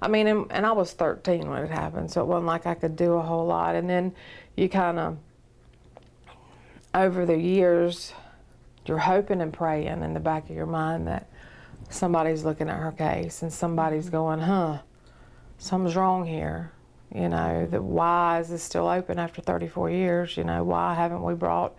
I 0.00 0.08
mean, 0.08 0.26
and, 0.26 0.46
and 0.50 0.64
I 0.64 0.72
was 0.72 0.92
13 0.92 1.48
when 1.48 1.62
it 1.62 1.70
happened, 1.70 2.10
so 2.10 2.22
it 2.22 2.26
wasn't 2.26 2.46
like 2.46 2.66
I 2.66 2.72
could 2.74 2.96
do 2.96 3.12
a 3.14 3.22
whole 3.22 3.46
lot. 3.46 3.74
And 3.74 3.90
then 3.90 4.14
you 4.56 4.70
kind 4.70 4.98
of, 4.98 5.18
over 6.94 7.26
the 7.26 7.36
years, 7.36 8.14
you're 8.86 8.98
hoping 8.98 9.42
and 9.42 9.52
praying 9.52 10.02
in 10.02 10.14
the 10.14 10.20
back 10.20 10.48
of 10.48 10.56
your 10.56 10.66
mind 10.66 11.08
that 11.08 11.28
somebody's 11.90 12.44
looking 12.44 12.68
at 12.68 12.76
her 12.76 12.92
case 12.92 13.42
and 13.42 13.52
somebody's 13.52 14.04
mm-hmm. 14.04 14.12
going, 14.12 14.38
huh, 14.40 14.78
something's 15.58 15.96
wrong 15.96 16.26
here. 16.26 16.72
You 17.14 17.28
know, 17.28 17.66
that 17.66 17.82
why 17.82 18.40
is 18.40 18.48
this 18.48 18.62
still 18.62 18.88
open 18.88 19.18
after 19.18 19.42
34 19.42 19.90
years? 19.90 20.36
You 20.36 20.44
know, 20.44 20.64
why 20.64 20.94
haven't 20.94 21.22
we 21.22 21.34
brought 21.34 21.74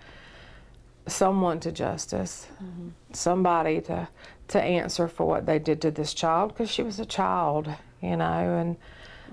someone 1.08 1.60
to 1.62 1.72
justice, 1.72 2.48
mm-hmm. 2.62 2.90
somebody 3.12 3.82
to 3.82 4.08
to 4.50 4.62
answer 4.62 5.08
for 5.08 5.26
what 5.26 5.46
they 5.46 5.58
did 5.58 5.82
to 5.82 5.90
this 5.90 6.14
child 6.14 6.50
because 6.50 6.70
she 6.70 6.84
was 6.84 7.00
a 7.00 7.06
child, 7.06 7.70
you 8.02 8.16
know, 8.16 8.26
and 8.58 8.78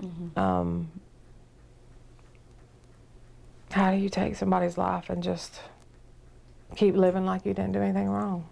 mm-hmm. 0.01 0.39
um, 0.39 0.89
how 3.71 3.91
do 3.91 3.97
you 3.97 4.09
take 4.09 4.35
somebody's 4.35 4.77
life 4.77 5.09
and 5.09 5.21
just 5.21 5.59
keep 6.75 6.95
living 6.95 7.25
like 7.25 7.45
you 7.45 7.53
didn't 7.53 7.73
do 7.73 7.81
anything 7.81 8.09
wrong? 8.09 8.47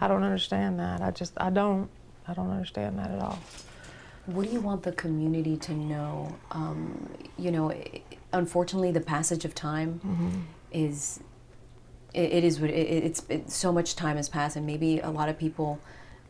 I 0.00 0.08
don't 0.08 0.22
understand 0.22 0.78
that. 0.78 1.00
I 1.00 1.10
just 1.10 1.32
I 1.36 1.50
don't 1.50 1.88
I 2.26 2.34
don't 2.34 2.50
understand 2.50 2.98
that 2.98 3.10
at 3.10 3.20
all. 3.20 3.38
What 4.26 4.46
do 4.46 4.52
you 4.52 4.60
want 4.60 4.82
the 4.82 4.92
community 4.92 5.56
to 5.56 5.72
know? 5.72 6.36
Um, 6.50 7.08
you 7.38 7.50
know, 7.50 7.72
unfortunately, 8.32 8.92
the 8.92 9.00
passage 9.00 9.44
of 9.46 9.54
time 9.54 10.00
mm-hmm. 10.04 10.40
is 10.70 11.20
it, 12.12 12.32
it 12.32 12.44
is 12.44 12.60
it, 12.62 12.70
it's 12.70 13.24
it, 13.28 13.50
so 13.50 13.72
much 13.72 13.96
time 13.96 14.16
has 14.16 14.28
passed, 14.28 14.56
and 14.56 14.66
maybe 14.66 15.00
a 15.00 15.10
lot 15.10 15.28
of 15.28 15.38
people 15.38 15.80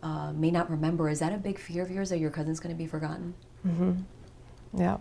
uh, 0.03 0.33
may 0.33 0.51
not 0.51 0.71
remember. 0.71 1.09
Is 1.09 1.19
that 1.19 1.33
a 1.33 1.39
big 1.39 1.59
fear 1.59 1.83
of 1.83 1.91
yours 1.91 2.11
that 2.11 2.19
your 2.19 2.31
cousin's 2.31 2.61
going 2.61 2.75
to 2.75 2.79
be 2.79 2.87
forgotten? 2.87 3.35
Mm-hmm. 3.67 3.93
Yeah. 4.81 4.99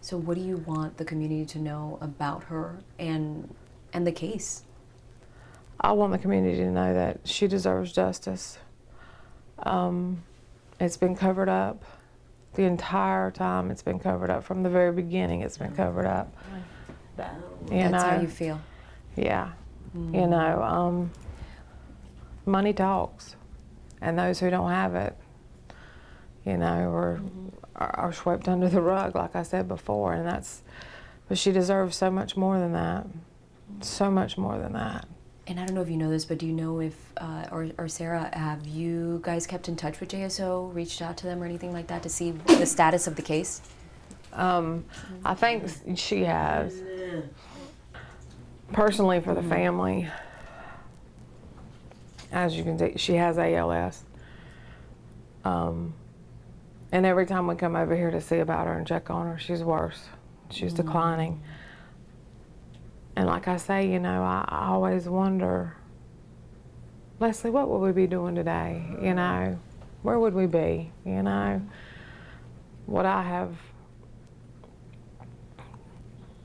So, 0.00 0.16
what 0.16 0.36
do 0.36 0.42
you 0.42 0.58
want 0.58 0.96
the 0.96 1.04
community 1.04 1.46
to 1.46 1.58
know 1.58 1.98
about 2.00 2.44
her 2.44 2.78
and 2.98 3.54
and 3.92 4.06
the 4.06 4.12
case? 4.12 4.64
I 5.80 5.92
want 5.92 6.12
the 6.12 6.18
community 6.18 6.56
to 6.58 6.70
know 6.70 6.94
that 6.94 7.20
she 7.24 7.46
deserves 7.46 7.92
justice. 7.92 8.58
Um, 9.60 10.22
it's 10.80 10.96
been 10.96 11.14
covered 11.14 11.48
up 11.48 11.84
the 12.54 12.64
entire 12.64 13.30
time. 13.30 13.70
It's 13.70 13.82
been 13.82 14.00
covered 14.00 14.30
up 14.30 14.44
from 14.44 14.62
the 14.62 14.70
very 14.70 14.92
beginning. 14.92 15.42
It's 15.42 15.58
been 15.58 15.74
covered 15.74 16.06
up. 16.06 16.34
That, 17.16 17.36
That's 17.66 17.92
know, 17.92 17.98
how 17.98 18.20
you 18.20 18.28
feel. 18.28 18.60
Yeah. 19.16 19.52
Mm-hmm. 19.96 20.14
You 20.14 20.26
know, 20.26 20.62
um, 20.62 21.10
money 22.46 22.72
talks, 22.72 23.36
and 24.00 24.18
those 24.18 24.38
who 24.40 24.50
don't 24.50 24.70
have 24.70 24.94
it, 24.94 25.16
you 26.44 26.56
know, 26.56 26.90
are, 26.92 27.20
mm-hmm. 27.22 27.48
are, 27.76 27.96
are 27.96 28.12
swept 28.12 28.48
under 28.48 28.68
the 28.68 28.80
rug, 28.80 29.14
like 29.14 29.34
I 29.34 29.42
said 29.42 29.68
before, 29.68 30.12
and 30.12 30.26
that's. 30.26 30.62
But 31.28 31.38
she 31.38 31.52
deserves 31.52 31.96
so 31.96 32.10
much 32.10 32.36
more 32.36 32.58
than 32.58 32.72
that. 32.72 33.06
So 33.80 34.10
much 34.10 34.38
more 34.38 34.58
than 34.58 34.72
that. 34.72 35.06
And 35.48 35.58
I 35.58 35.64
don't 35.64 35.74
know 35.74 35.80
if 35.80 35.88
you 35.88 35.96
know 35.96 36.10
this, 36.10 36.26
but 36.26 36.36
do 36.36 36.46
you 36.46 36.52
know 36.52 36.78
if, 36.78 36.94
uh, 37.16 37.46
or, 37.50 37.70
or 37.78 37.88
Sarah, 37.88 38.28
have 38.34 38.66
you 38.66 39.18
guys 39.22 39.46
kept 39.46 39.66
in 39.66 39.76
touch 39.76 39.98
with 39.98 40.10
JSO, 40.10 40.74
reached 40.74 41.00
out 41.00 41.16
to 41.16 41.26
them 41.26 41.42
or 41.42 41.46
anything 41.46 41.72
like 41.72 41.86
that 41.86 42.02
to 42.02 42.10
see 42.10 42.32
the 42.32 42.66
status 42.66 43.06
of 43.06 43.16
the 43.16 43.22
case? 43.22 43.62
Um, 44.34 44.84
I 45.24 45.34
think 45.34 45.64
she 45.96 46.24
has 46.24 46.78
personally 48.72 49.20
for 49.20 49.34
the 49.34 49.40
mm-hmm. 49.40 49.48
family, 49.48 50.08
as 52.30 52.54
you 52.54 52.62
can 52.62 52.78
see, 52.78 52.92
she 52.98 53.14
has 53.14 53.38
ALS. 53.38 54.04
Um, 55.46 55.94
and 56.92 57.06
every 57.06 57.24
time 57.24 57.46
we 57.46 57.54
come 57.54 57.74
over 57.74 57.96
here 57.96 58.10
to 58.10 58.20
see 58.20 58.38
about 58.38 58.66
her 58.66 58.74
and 58.74 58.86
check 58.86 59.08
on 59.08 59.26
her, 59.26 59.38
she's 59.38 59.64
worse. 59.64 60.08
She's 60.50 60.74
mm-hmm. 60.74 60.86
declining. 60.86 61.42
And 63.18 63.26
like 63.26 63.48
I 63.48 63.56
say, 63.56 63.90
you 63.90 63.98
know, 63.98 64.22
I, 64.22 64.44
I 64.48 64.66
always 64.68 65.08
wonder, 65.08 65.74
Leslie, 67.18 67.50
what 67.50 67.68
would 67.68 67.80
we 67.80 67.90
be 67.90 68.06
doing 68.06 68.36
today? 68.36 68.80
You 69.02 69.12
know, 69.12 69.58
where 70.02 70.20
would 70.20 70.34
we 70.34 70.46
be? 70.46 70.92
You 71.04 71.24
know, 71.24 71.60
would 72.86 73.06
I 73.06 73.22
have 73.22 73.56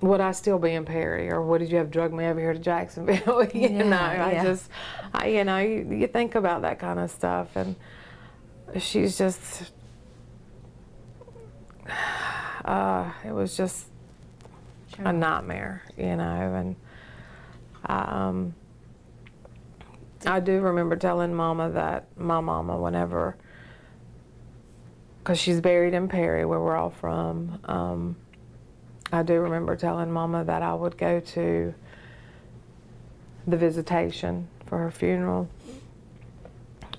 would 0.01 0.20
I 0.20 0.32
still 0.32 0.58
be 0.58 0.72
in 0.72 0.84
Perry, 0.84 1.30
or 1.30 1.44
would 1.44 1.62
you 1.70 1.77
have 1.77 1.92
drugged 1.92 2.15
me 2.15 2.25
over 2.25 2.39
here 2.39 2.53
to 2.53 2.60
Jacksonville? 2.60 3.48
you 3.53 3.70
yeah, 3.70 3.84
know, 3.84 3.96
I 3.96 4.44
just, 4.44 4.68
I, 5.13 5.27
you 5.27 5.44
know, 5.44 5.60
you, 5.60 5.88
you, 5.92 6.08
think 6.08 6.34
about 6.34 6.63
that 6.63 6.80
kind 6.80 7.00
of 7.00 7.12
stuff, 7.12 7.56
and 7.56 7.75
she's 8.80 9.15
just, 9.15 9.72
uh, 12.65 13.12
it 13.24 13.32
was 13.32 13.56
just 13.56 13.92
sure. 14.95 15.07
a 15.07 15.13
nightmare, 15.13 15.83
you 15.97 16.15
know, 16.15 16.53
and 16.55 16.75
I, 17.85 18.27
um, 18.27 18.55
I 20.25 20.39
do 20.39 20.59
remember 20.62 20.95
telling 20.95 21.33
Mama 21.33 21.69
that 21.71 22.07
my 22.17 22.39
mama, 22.39 22.77
whenever, 22.77 23.35
because 25.19 25.39
she's 25.39 25.59
buried 25.59 25.93
in 25.93 26.07
Perry, 26.07 26.45
where 26.45 26.59
we're 26.59 26.77
all 26.77 26.89
from. 26.89 27.59
Um, 27.65 28.15
I 29.12 29.21
do 29.23 29.39
remember 29.39 29.75
telling 29.75 30.12
Mama 30.12 30.43
that 30.45 30.62
I 30.62 30.73
would 30.73 30.97
go 30.97 31.19
to 31.19 31.73
the 33.45 33.57
visitation 33.57 34.47
for 34.65 34.77
her 34.79 34.91
funeral, 34.91 35.50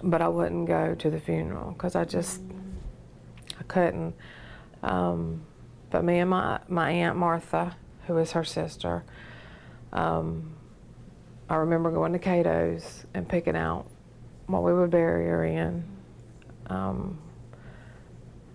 but 0.02 0.20
I 0.20 0.28
wouldn't 0.28 0.66
go 0.66 0.94
to 0.94 1.10
the 1.10 1.18
funeral 1.18 1.72
because 1.72 1.96
I 1.96 2.04
just 2.04 2.40
I 3.58 3.62
couldn't. 3.64 4.14
Um, 4.82 5.42
but 5.90 6.04
me 6.04 6.18
and 6.18 6.30
my 6.30 6.60
my 6.68 6.90
aunt 6.90 7.16
Martha, 7.16 7.76
who 8.06 8.18
is 8.18 8.32
her 8.32 8.44
sister, 8.44 9.04
um, 9.92 10.54
I 11.48 11.56
remember 11.56 11.90
going 11.90 12.12
to 12.12 12.18
Cato's 12.18 13.04
and 13.14 13.28
picking 13.28 13.56
out 13.56 13.86
what 14.46 14.62
we 14.62 14.72
would 14.72 14.90
bury 14.90 15.26
her 15.26 15.44
in, 15.44 15.84
um, 16.66 17.18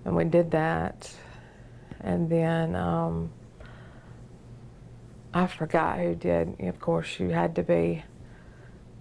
and 0.06 0.15
we 0.15 0.25
did 0.25 0.51
that, 0.51 1.12
and 2.00 2.29
then. 2.29 2.75
Um, 2.75 3.32
I 5.34 5.48
forgot 5.48 6.00
who 6.00 6.15
did. 6.15 6.60
Of 6.62 6.79
course, 6.79 7.08
she 7.08 7.29
had 7.29 7.56
to 7.56 7.63
be 7.63 8.03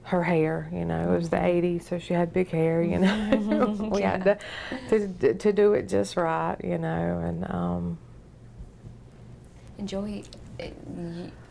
her 0.04 0.22
hair. 0.22 0.68
You 0.72 0.84
know, 0.84 1.12
it 1.12 1.16
was 1.16 1.30
the 1.30 1.36
'80s, 1.36 1.84
so 1.84 1.98
she 1.98 2.14
had 2.14 2.32
big 2.32 2.50
hair. 2.50 2.82
You 2.82 2.98
know, 2.98 3.76
we 3.92 4.00
yeah. 4.00 4.22
had 4.22 4.40
to, 4.90 5.08
to 5.08 5.34
to 5.34 5.52
do 5.52 5.72
it 5.72 5.88
just 5.88 6.16
right. 6.16 6.56
You 6.62 6.78
know, 6.78 7.22
and 7.24 7.50
um, 7.50 7.98
and 7.98 8.07
Joey, 9.84 10.24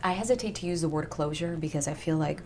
I 0.02 0.12
hesitate 0.12 0.54
to 0.56 0.66
use 0.66 0.80
the 0.80 0.88
word 0.88 1.10
closure 1.10 1.56
because 1.56 1.88
I 1.88 1.94
feel 1.94 2.16
like 2.16 2.42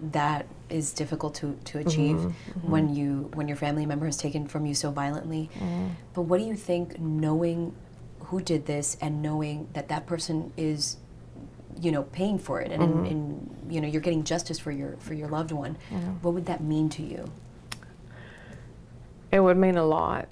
that 0.00 0.46
is 0.68 0.92
difficult 0.92 1.36
to, 1.36 1.56
to 1.64 1.78
achieve 1.78 2.16
mm-hmm, 2.16 2.28
mm-hmm. 2.28 2.70
when 2.70 2.94
you 2.94 3.30
when 3.34 3.46
your 3.46 3.56
family 3.56 3.86
member 3.86 4.06
is 4.06 4.16
taken 4.16 4.46
from 4.48 4.66
you 4.66 4.74
so 4.74 4.90
violently. 4.90 5.50
Mm-hmm. 5.54 5.88
But 6.14 6.22
what 6.22 6.38
do 6.38 6.46
you 6.46 6.56
think 6.56 6.98
knowing 6.98 7.74
who 8.20 8.40
did 8.40 8.66
this 8.66 8.96
and 9.00 9.22
knowing 9.22 9.68
that 9.74 9.88
that 9.88 10.06
person 10.06 10.52
is 10.56 10.96
you 11.80 11.92
know 11.92 12.04
paying 12.04 12.38
for 12.38 12.60
it 12.60 12.70
and, 12.70 12.82
mm-hmm. 12.82 13.04
and, 13.04 13.06
and, 13.08 13.72
you 13.72 13.80
know 13.80 13.88
you're 13.88 14.00
getting 14.00 14.24
justice 14.24 14.58
for 14.58 14.70
your 14.70 14.96
for 14.98 15.14
your 15.14 15.28
loved 15.28 15.50
one 15.50 15.76
mm-hmm. 15.90 16.10
what 16.22 16.32
would 16.32 16.46
that 16.46 16.62
mean 16.62 16.88
to 16.88 17.02
you 17.02 17.24
it 19.32 19.40
would 19.40 19.56
mean 19.56 19.76
a 19.76 19.84
lot 19.84 20.28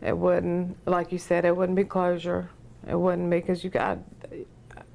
it 0.00 0.16
wouldn't 0.16 0.76
like 0.86 1.10
you 1.10 1.18
said 1.18 1.44
it 1.44 1.56
wouldn't 1.56 1.74
be 1.74 1.84
closure 1.84 2.48
it 2.88 2.94
wouldn't 2.94 3.28
be 3.28 3.40
because 3.40 3.64
you 3.64 3.70
got 3.70 3.98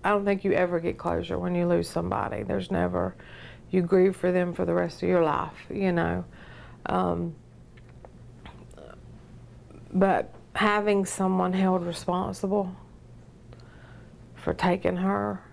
i 0.03 0.10
don't 0.10 0.25
think 0.25 0.44
you 0.44 0.53
ever 0.53 0.79
get 0.79 0.98
closure 0.98 1.38
when 1.38 1.56
you 1.56 1.68
lose 1.68 1.89
somebody 1.89 2.44
there's 2.44 2.72
never 2.72 3.15
you 3.72 3.82
grieve 3.82 4.15
for 4.15 4.32
them 4.32 4.53
for 4.53 4.65
the 4.65 4.74
rest 4.74 5.03
of 5.03 5.10
your 5.10 5.24
life 5.24 5.65
you 5.70 5.91
know 5.91 6.24
um, 6.86 7.36
but 9.94 10.34
having 10.56 11.06
someone 11.06 11.53
held 11.53 11.86
responsible 11.86 12.75
for 14.36 14.53
taking 14.53 14.98
her 14.98 15.44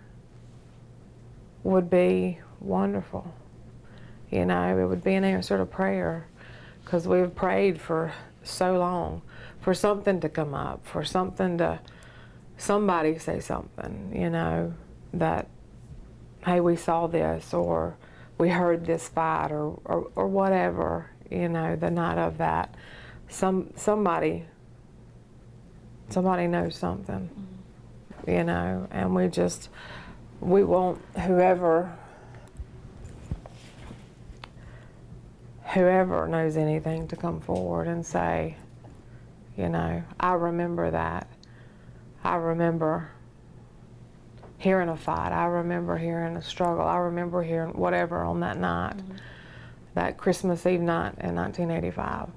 would 1.62 1.90
be 1.90 2.38
wonderful. 2.60 3.34
You 4.30 4.46
know, 4.46 4.78
it 4.78 4.84
would 4.84 5.02
be 5.02 5.14
an 5.14 5.24
answer 5.24 5.58
to 5.58 5.66
prayer 5.66 6.26
because 6.84 7.06
we've 7.06 7.34
prayed 7.34 7.80
for 7.80 8.12
so 8.42 8.78
long 8.78 9.22
for 9.60 9.74
something 9.74 10.20
to 10.20 10.28
come 10.28 10.54
up, 10.54 10.86
for 10.86 11.04
something 11.04 11.58
to, 11.58 11.80
somebody 12.56 13.18
say 13.18 13.40
something, 13.40 14.12
you 14.14 14.30
know, 14.30 14.74
that, 15.12 15.48
hey, 16.44 16.60
we 16.60 16.76
saw 16.76 17.06
this, 17.06 17.52
or 17.52 17.96
we 18.38 18.48
heard 18.48 18.86
this 18.86 19.08
fight, 19.08 19.50
or, 19.50 19.78
or, 19.84 20.10
or 20.14 20.28
whatever, 20.28 21.10
you 21.30 21.48
know, 21.48 21.76
the 21.76 21.90
night 21.90 22.18
of 22.18 22.38
that. 22.38 22.74
Some, 23.28 23.70
somebody, 23.76 24.44
somebody 26.08 26.46
knows 26.46 26.76
something, 26.76 27.28
mm-hmm. 27.28 28.30
you 28.30 28.44
know, 28.44 28.86
and 28.90 29.14
we 29.14 29.28
just, 29.28 29.68
we 30.40 30.64
want 30.64 31.00
whoever 31.20 31.96
whoever 35.76 36.26
knows 36.26 36.56
anything 36.56 37.06
to 37.06 37.16
come 37.16 37.38
forward 37.38 37.86
and 37.86 38.04
say, 38.04 38.56
you 39.58 39.68
know, 39.68 40.02
I 40.18 40.32
remember 40.32 40.90
that. 40.90 41.28
I 42.26 42.34
remember 42.36 43.08
hearing 44.58 44.88
a 44.88 44.96
fight. 44.96 45.30
I 45.30 45.44
remember 45.44 45.96
hearing 45.96 46.36
a 46.36 46.42
struggle. 46.42 46.84
I 46.84 46.96
remember 46.96 47.40
hearing 47.42 47.70
whatever 47.74 48.24
on 48.24 48.40
that 48.40 48.58
night, 48.58 48.96
mm-hmm. 48.96 49.16
that 49.94 50.16
Christmas 50.16 50.66
Eve 50.66 50.80
night 50.80 51.14
in 51.20 51.36
1985. 51.36 52.30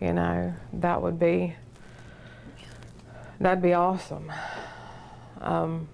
You 0.00 0.12
know, 0.12 0.54
that 0.72 1.00
would 1.00 1.20
be, 1.20 1.54
that'd 3.38 3.62
be 3.62 3.74
awesome. 3.74 4.32
Um, 5.40 5.88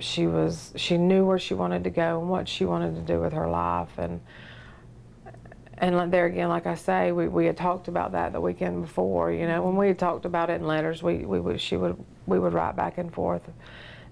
she 0.00 0.26
was, 0.26 0.72
she 0.74 0.98
knew 0.98 1.24
where 1.24 1.38
she 1.38 1.54
wanted 1.54 1.84
to 1.84 1.90
go 1.90 2.20
and 2.20 2.28
what 2.28 2.48
she 2.48 2.64
wanted 2.64 2.96
to 2.96 3.00
do 3.00 3.20
with 3.20 3.32
her 3.32 3.48
life. 3.48 3.96
And, 3.96 4.20
and 5.78 6.10
there 6.12 6.24
again, 6.26 6.48
like 6.48 6.66
I 6.66 6.74
say, 6.74 7.12
we, 7.12 7.28
we 7.28 7.46
had 7.46 7.56
talked 7.56 7.88
about 7.88 8.12
that 8.12 8.32
the 8.32 8.40
weekend 8.40 8.82
before. 8.82 9.30
You 9.30 9.46
know, 9.46 9.62
when 9.62 9.76
we 9.76 9.88
had 9.88 9.98
talked 9.98 10.24
about 10.24 10.48
it 10.48 10.54
in 10.54 10.66
letters, 10.66 11.02
we, 11.02 11.18
we 11.18 11.38
would 11.38 11.60
she 11.60 11.76
would 11.76 12.02
we 12.26 12.38
would 12.38 12.54
write 12.54 12.76
back 12.76 12.96
and 12.96 13.12
forth, 13.12 13.42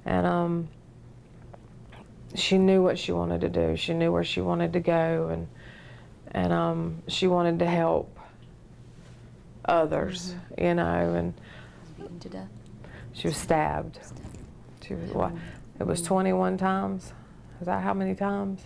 and 0.05 0.27
um, 0.27 0.69
she 2.35 2.59
knew 2.59 2.83
what 2.83 2.99
she 2.99 3.13
wanted 3.13 3.41
to 3.41 3.49
do. 3.49 3.77
She 3.77 3.95
knew 3.95 4.13
where 4.13 4.25
she 4.25 4.43
wanted 4.43 4.75
to 4.75 4.81
go, 4.81 5.29
and 5.33 5.49
and 6.33 6.53
um, 6.53 7.03
she 7.09 7.27
wanted 7.27 7.59
to 7.61 7.67
help 7.67 8.19
others. 9.65 10.35
Mm-hmm. 10.35 10.65
You 10.65 10.75
know, 10.75 11.15
and 11.15 11.35
beaten 11.97 12.21
to 12.21 12.29
death. 12.29 12.49
She 13.15 13.29
was 13.29 13.39
stabbed. 13.39 14.01
She 14.87 14.95
was 14.95 15.11
what? 15.13 15.33
It 15.81 15.87
was 15.87 16.03
21 16.03 16.59
times. 16.59 17.13
Is 17.61 17.67
that 17.67 17.83
how 17.83 17.95
many 17.95 18.15
times? 18.15 18.61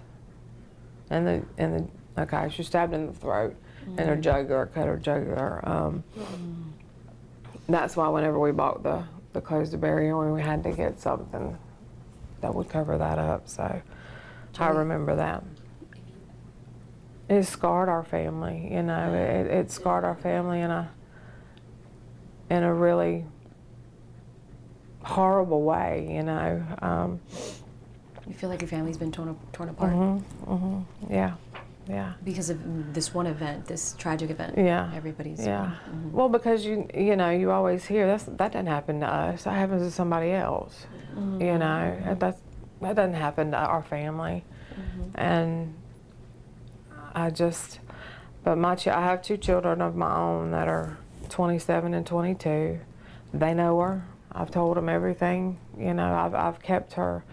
And 1.10 1.26
the 1.26 1.42
and 1.58 1.74
the 1.74 1.97
Okay, 2.18 2.48
she 2.50 2.58
was 2.58 2.66
stabbed 2.66 2.94
in 2.94 3.06
the 3.06 3.12
throat 3.12 3.54
mm-hmm. 3.82 3.98
and 3.98 4.08
her 4.08 4.16
jugular, 4.16 4.66
cut 4.66 4.86
her 4.86 4.96
jugular. 4.96 5.66
Um, 5.68 6.04
mm-hmm. 6.18 6.62
That's 7.68 7.96
why 7.96 8.08
whenever 8.08 8.38
we 8.38 8.50
bought 8.50 8.82
the, 8.82 9.04
the 9.32 9.40
clothes 9.40 9.70
to 9.70 9.78
bury 9.78 10.08
her, 10.08 10.32
we 10.32 10.42
had 10.42 10.62
to 10.64 10.72
get 10.72 10.98
something 10.98 11.56
that 12.40 12.54
would 12.54 12.68
cover 12.68 12.98
that 12.98 13.18
up. 13.18 13.48
So 13.48 13.82
I 14.58 14.68
remember 14.68 15.16
that. 15.16 15.44
It 17.28 17.44
scarred 17.44 17.88
our 17.88 18.04
family, 18.04 18.68
you 18.72 18.82
know. 18.82 19.12
It, 19.12 19.46
it 19.46 19.70
scarred 19.70 20.04
our 20.04 20.16
family 20.16 20.60
in 20.60 20.70
a 20.70 20.90
in 22.50 22.62
a 22.62 22.72
really 22.72 23.26
horrible 25.02 25.62
way, 25.62 26.08
you 26.10 26.22
know. 26.22 26.64
Um, 26.80 27.20
you 28.26 28.34
feel 28.34 28.48
like 28.48 28.62
your 28.62 28.68
family's 28.68 28.96
been 28.96 29.12
torn 29.12 29.38
torn 29.52 29.68
apart. 29.68 29.92
Mm-hmm, 29.92 30.52
mm-hmm, 30.52 31.12
yeah. 31.12 31.34
Yeah. 31.88 32.12
Because 32.22 32.50
of 32.50 32.94
this 32.94 33.14
one 33.14 33.26
event, 33.26 33.66
this 33.66 33.94
tragic 33.98 34.30
event. 34.30 34.58
Yeah. 34.58 34.90
Everybody's. 34.94 35.44
Yeah. 35.44 35.76
Mm-hmm. 35.88 36.12
Well, 36.12 36.28
because 36.28 36.64
you 36.64 36.88
you 36.94 37.16
know 37.16 37.30
you 37.30 37.50
always 37.50 37.86
hear 37.86 38.06
that's 38.06 38.24
that 38.24 38.52
doesn't 38.52 38.66
happen 38.66 39.00
to 39.00 39.06
us. 39.06 39.44
That 39.44 39.54
happens 39.54 39.82
to 39.82 39.90
somebody 39.90 40.32
else. 40.32 40.86
Mm-hmm. 41.14 41.40
You 41.40 41.58
know 41.58 42.16
that's 42.18 42.40
that 42.80 42.94
doesn't 42.94 43.14
happen 43.14 43.50
to 43.52 43.56
our 43.56 43.82
family, 43.82 44.44
mm-hmm. 44.72 45.10
and 45.14 45.74
I 47.14 47.30
just. 47.30 47.80
But 48.44 48.56
my 48.56 48.76
ch- 48.76 48.88
I 48.88 49.02
have 49.02 49.22
two 49.22 49.36
children 49.36 49.82
of 49.82 49.96
my 49.96 50.14
own 50.14 50.52
that 50.52 50.68
are 50.68 50.96
27 51.28 51.92
and 51.92 52.06
22. 52.06 52.78
They 53.34 53.52
know 53.52 53.78
her. 53.80 54.06
I've 54.30 54.50
told 54.50 54.76
them 54.76 54.88
everything. 54.88 55.58
You 55.76 55.94
know, 55.94 56.14
I've 56.14 56.34
I've 56.34 56.62
kept 56.62 56.94
her 56.94 57.24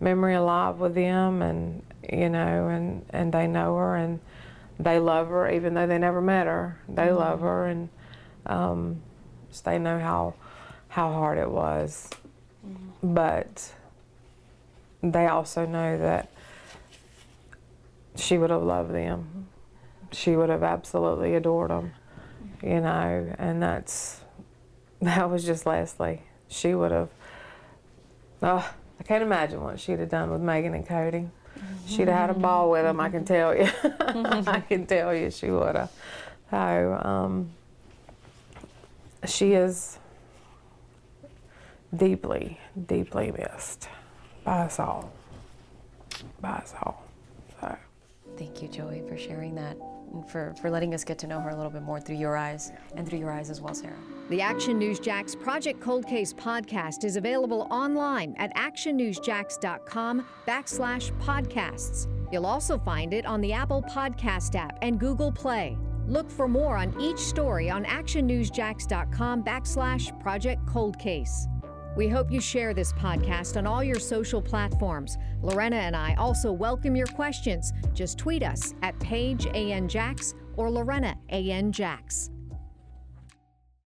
memory 0.00 0.34
alive 0.34 0.78
with 0.78 0.94
them, 0.94 1.42
and 1.42 1.82
you 2.08 2.28
know, 2.28 2.68
and, 2.68 3.04
and 3.10 3.32
they 3.32 3.46
know 3.46 3.76
her 3.76 3.96
and 3.96 4.20
they 4.82 4.98
love 4.98 5.28
her, 5.28 5.50
even 5.50 5.74
though 5.74 5.86
they 5.86 5.98
never 5.98 6.20
met 6.20 6.46
her. 6.46 6.78
They 6.88 7.06
mm-hmm. 7.06 7.16
love 7.16 7.40
her, 7.40 7.66
and 7.66 7.88
um, 8.46 9.02
they 9.64 9.78
know 9.78 9.98
how 9.98 10.34
how 10.88 11.12
hard 11.12 11.38
it 11.38 11.50
was. 11.50 12.08
Mm-hmm. 12.66 13.14
But 13.14 13.72
they 15.02 15.26
also 15.26 15.66
know 15.66 15.98
that 15.98 16.30
she 18.16 18.38
would 18.38 18.50
have 18.50 18.62
loved 18.62 18.92
them. 18.92 19.48
She 20.12 20.34
would 20.34 20.48
have 20.48 20.62
absolutely 20.62 21.34
adored 21.34 21.70
them, 21.70 21.92
you 22.62 22.80
know, 22.80 23.34
and 23.38 23.62
that's 23.62 24.20
that 25.02 25.30
was 25.30 25.44
just 25.44 25.66
Leslie. 25.66 26.22
She 26.48 26.74
would 26.74 26.90
have. 26.90 27.10
Oh, 28.42 28.72
I 28.98 29.02
can't 29.02 29.22
imagine 29.22 29.62
what 29.62 29.78
she'd 29.78 29.98
have 29.98 30.08
done 30.08 30.30
with 30.30 30.40
Megan 30.40 30.74
and 30.74 30.86
Cody. 30.86 31.28
She'd 31.86 32.08
have 32.08 32.28
had 32.28 32.30
a 32.30 32.34
ball 32.34 32.70
with 32.70 32.84
him, 32.84 33.00
I 33.00 33.08
can 33.08 33.24
tell 33.24 33.54
you. 33.54 33.68
I 33.82 34.62
can 34.66 34.86
tell 34.86 35.14
you 35.14 35.30
she 35.30 35.50
would 35.50 35.76
have. 35.76 35.90
So, 36.50 37.00
um, 37.02 37.50
she 39.26 39.52
is 39.52 39.98
deeply, 41.96 42.58
deeply 42.86 43.32
missed 43.32 43.88
by 44.44 44.60
us 44.60 44.78
all. 44.78 45.12
By 46.40 46.50
us 46.50 46.74
all. 46.82 47.04
So. 47.60 47.76
Thank 48.36 48.62
you, 48.62 48.68
Joey, 48.68 49.02
for 49.08 49.18
sharing 49.18 49.54
that 49.56 49.76
and 50.12 50.28
for, 50.28 50.54
for 50.60 50.70
letting 50.70 50.94
us 50.94 51.04
get 51.04 51.18
to 51.20 51.26
know 51.26 51.40
her 51.40 51.50
a 51.50 51.56
little 51.56 51.70
bit 51.70 51.82
more 51.82 52.00
through 52.00 52.16
your 52.16 52.36
eyes 52.36 52.72
and 52.94 53.08
through 53.08 53.18
your 53.18 53.30
eyes 53.30 53.50
as 53.50 53.60
well, 53.60 53.74
Sarah. 53.74 53.94
The 54.30 54.40
Action 54.40 54.78
News 54.78 55.00
Jax 55.00 55.34
Project 55.34 55.80
Cold 55.80 56.06
Case 56.06 56.32
podcast 56.32 57.02
is 57.02 57.16
available 57.16 57.66
online 57.68 58.36
at 58.38 58.54
actionnewsjax.com 58.54 60.24
backslash 60.46 61.10
podcasts. 61.20 62.06
You'll 62.30 62.46
also 62.46 62.78
find 62.78 63.12
it 63.12 63.26
on 63.26 63.40
the 63.40 63.52
Apple 63.52 63.82
Podcast 63.82 64.54
app 64.54 64.78
and 64.82 65.00
Google 65.00 65.32
Play. 65.32 65.76
Look 66.06 66.30
for 66.30 66.46
more 66.46 66.76
on 66.76 66.94
each 67.00 67.18
story 67.18 67.70
on 67.70 67.84
actionnewsjax.com 67.84 69.42
backslash 69.42 70.20
Project 70.20 70.64
cold 70.64 70.96
case. 70.96 71.48
We 71.96 72.06
hope 72.06 72.30
you 72.30 72.40
share 72.40 72.72
this 72.72 72.92
podcast 72.92 73.56
on 73.56 73.66
all 73.66 73.82
your 73.82 73.98
social 73.98 74.40
platforms. 74.40 75.18
Lorena 75.42 75.74
and 75.74 75.96
I 75.96 76.14
also 76.14 76.52
welcome 76.52 76.94
your 76.94 77.08
questions. 77.08 77.72
Just 77.94 78.16
tweet 78.16 78.44
us 78.44 78.74
at 78.82 78.96
Paige 79.00 79.46
AN 79.46 79.88
Jax 79.88 80.34
or 80.56 80.70
Lorena 80.70 81.16
AN 81.30 81.72
Jax. 81.72 82.30